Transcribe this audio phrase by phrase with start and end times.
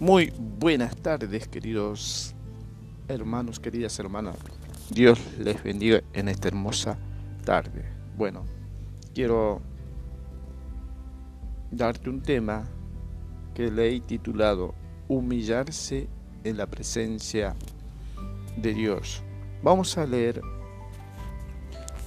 [0.00, 2.34] Muy buenas tardes, queridos
[3.08, 4.36] hermanos, queridas hermanas.
[4.90, 6.96] Dios les bendiga en esta hermosa
[7.44, 7.84] tarde.
[8.16, 8.44] Bueno,
[9.14, 9.60] quiero
[11.70, 12.64] darte un tema
[13.54, 14.74] que le he titulado
[15.08, 16.08] Humillarse
[16.44, 17.56] en la presencia
[18.56, 19.22] de Dios.
[19.62, 20.40] Vamos a leer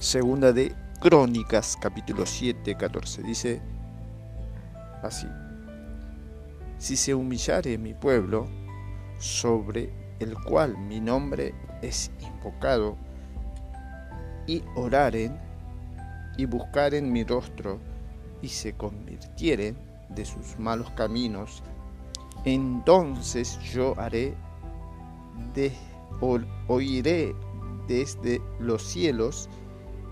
[0.00, 3.22] Segunda de Crónicas, capítulo 7, 14.
[3.22, 3.60] Dice
[5.02, 5.26] así
[6.82, 8.48] si se humillare mi pueblo,
[9.20, 12.96] sobre el cual mi nombre es invocado,
[14.48, 15.38] y oraren
[16.36, 17.78] y buscaren mi rostro,
[18.42, 19.76] y se convirtieren
[20.08, 21.62] de sus malos caminos,
[22.44, 24.34] entonces yo haré,
[25.54, 25.70] de,
[26.66, 27.32] oiré
[27.86, 29.48] desde los cielos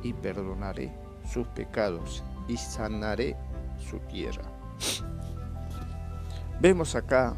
[0.05, 0.93] y perdonaré
[1.29, 3.37] sus pecados y sanaré
[3.77, 4.60] su tierra.
[6.61, 7.37] Vemos acá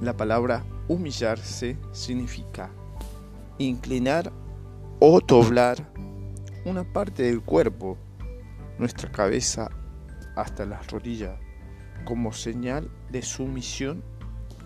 [0.00, 2.70] la palabra humillarse significa
[3.58, 4.32] inclinar
[4.98, 5.76] o doblar
[6.64, 7.96] una parte del cuerpo,
[8.78, 9.70] nuestra cabeza
[10.36, 11.38] hasta las rodillas,
[12.04, 14.02] como señal de sumisión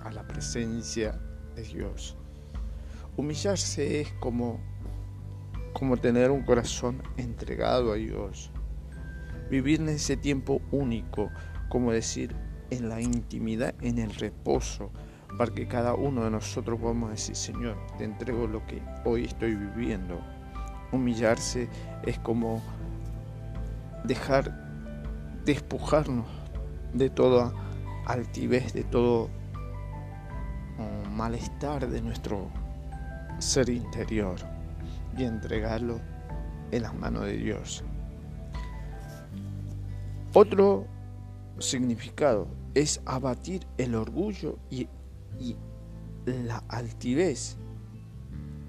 [0.05, 1.20] a la presencia
[1.55, 2.17] de Dios.
[3.17, 4.61] Humillarse es como,
[5.72, 8.50] como tener un corazón entregado a Dios.
[9.50, 11.30] Vivir en ese tiempo único,
[11.71, 12.37] como decir,
[12.71, 14.91] en la intimidad, en el reposo,
[15.39, 19.55] para que cada uno de nosotros podamos decir, Señor, te entrego lo que hoy estoy
[19.55, 20.21] viviendo.
[20.93, 21.69] Humillarse
[22.05, 22.61] es como
[24.05, 24.53] dejar,
[25.45, 26.27] despojarnos
[26.93, 27.53] de toda
[28.07, 29.31] altivez, de todo
[30.77, 32.51] mm, malestar de nuestro
[33.39, 34.37] ser interior
[35.17, 36.01] y entregarlo
[36.73, 37.85] en las manos de Dios.
[40.35, 40.87] Otro
[41.59, 44.89] significado es abatir el orgullo y,
[46.25, 47.57] la altivez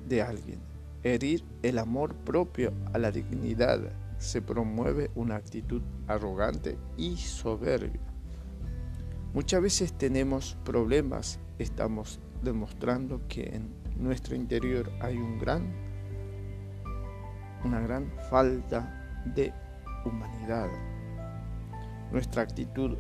[0.08, 0.60] de alguien,
[1.04, 3.80] herir el amor propio a la dignidad.
[4.18, 8.02] Se promueve una actitud arrogante y soberbia.
[9.34, 15.74] Muchas veces tenemos problemas, estamos demostrando que en nuestro interior hay un gran,
[17.64, 19.54] una gran falta de
[20.06, 20.70] humanidad.
[22.12, 22.98] Nuestra actitud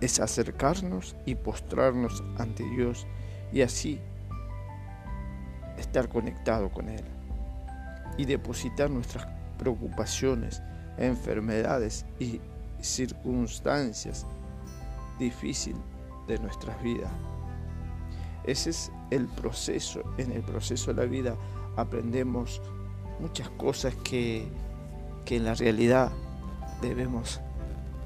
[0.00, 3.06] es acercarnos y postrarnos ante Dios
[3.52, 4.00] y así
[5.78, 7.04] estar conectado con Él
[8.18, 9.26] y depositar nuestras
[9.58, 10.62] preocupaciones,
[10.98, 12.40] enfermedades y
[12.80, 14.26] circunstancias
[15.18, 15.80] difíciles
[16.26, 17.10] de nuestras vidas.
[18.44, 20.02] Ese es el proceso.
[20.18, 21.36] En el proceso de la vida
[21.76, 22.60] aprendemos
[23.20, 24.46] muchas cosas que,
[25.24, 26.12] que en la realidad
[26.80, 27.40] debemos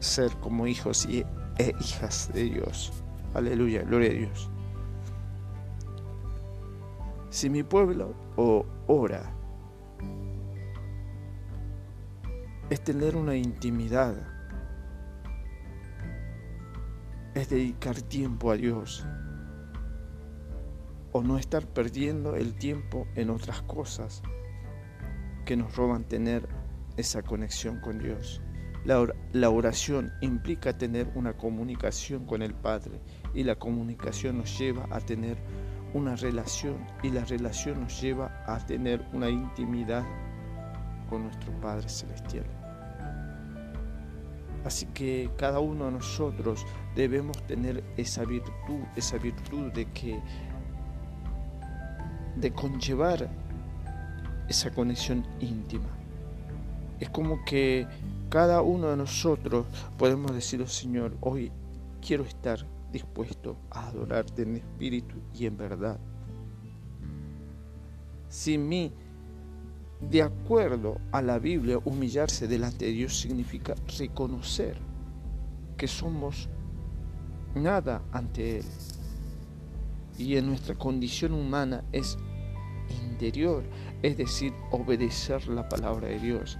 [0.01, 1.25] ser como hijos y
[1.59, 2.93] e hijas de Dios.
[3.35, 4.51] Aleluya, gloria a Dios.
[7.29, 8.15] Si mi pueblo
[8.89, 9.23] ora,
[12.71, 14.17] es tener una intimidad,
[17.35, 19.07] es dedicar tiempo a Dios,
[21.13, 24.23] o no estar perdiendo el tiempo en otras cosas
[25.45, 26.49] que nos roban tener
[26.97, 28.41] esa conexión con Dios.
[28.85, 33.01] La, oración implica tener una comunicación con el Padre
[33.35, 35.37] y la comunicación nos lleva a tener
[35.93, 40.05] una relación y la relación nos lleva a tener una intimidad
[41.11, 42.47] con nuestro Padre Celestial.
[44.65, 46.65] Así que cada uno de nosotros
[46.95, 50.21] debemos tener esa virtud, esa virtud de que
[52.37, 53.29] de conllevar
[54.49, 55.89] esa conexión íntima.
[56.99, 57.87] Es como que
[58.31, 59.67] cada uno de nosotros
[59.99, 61.51] podemos decir, Señor, hoy
[62.01, 65.99] quiero estar dispuesto a adorarte en espíritu y en verdad.
[68.29, 68.93] Sin mí,
[70.01, 74.79] de acuerdo a la Biblia, humillarse delante de Dios significa reconocer
[75.77, 76.49] que somos
[77.57, 78.65] nada ante Él.
[80.17, 82.17] Y en nuestra condición humana es
[83.11, 83.65] interior,
[84.03, 86.59] es decir, obedecer la palabra de Dios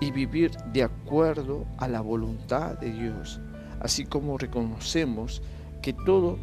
[0.00, 3.40] y vivir de acuerdo a la voluntad de Dios,
[3.80, 5.42] así como reconocemos
[5.82, 6.38] que todo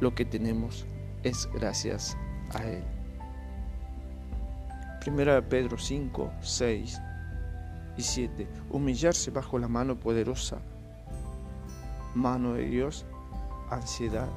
[0.00, 0.86] lo que tenemos
[1.22, 2.16] es gracias
[2.54, 2.84] a Él.
[5.00, 7.00] Primera Pedro 5, 6
[7.96, 8.48] y 7.
[8.70, 10.58] Humillarse bajo la mano poderosa,
[12.14, 13.06] mano de Dios,
[13.70, 14.28] ansiedad,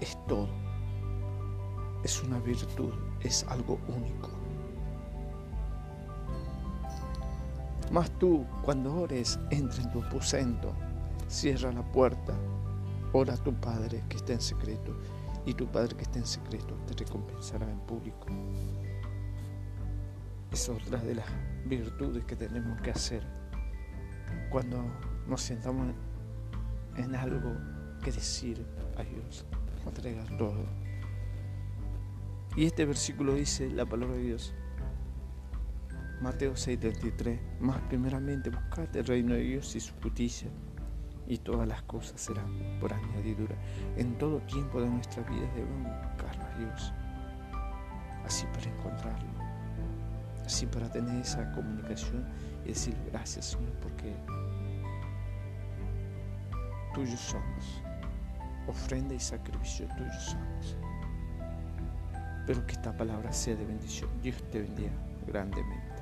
[0.00, 0.48] es todo.
[2.04, 4.30] Es una virtud, es algo único.
[7.90, 10.74] Mas tú, cuando ores, entra en tu aposento,
[11.26, 12.34] cierra la puerta,
[13.12, 14.94] ora a tu Padre que está en secreto,
[15.46, 18.26] y tu Padre que está en secreto te recompensará en público.
[20.52, 21.26] Es otra de las
[21.66, 23.22] virtudes que tenemos que hacer
[24.50, 24.82] cuando
[25.26, 25.94] nos sentamos
[26.96, 27.54] en algo
[28.02, 29.44] que decir a Dios,
[29.86, 30.66] entregar todo.
[32.56, 34.54] Y este versículo dice la palabra de Dios.
[36.20, 40.48] Mateo 6:33, más primeramente buscad el reino de Dios y su justicia,
[41.28, 43.54] y todas las cosas serán por añadidura.
[43.96, 46.92] En todo tiempo de nuestra vida debemos buscar a Dios,
[48.24, 49.28] así para encontrarlo,
[50.44, 52.26] así para tener esa comunicación
[52.64, 54.12] y decir gracias Señor porque
[56.94, 57.82] tuyos somos,
[58.66, 60.76] ofrenda y sacrificio tuyos somos.
[62.44, 64.10] Pero que esta palabra sea de bendición.
[64.20, 64.90] Dios te bendiga
[65.26, 65.97] grandemente.